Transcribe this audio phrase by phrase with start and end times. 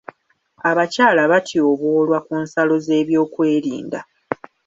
[0.69, 3.99] Abakyala batyoboolwa ku nsalo z'ebyokwerinda.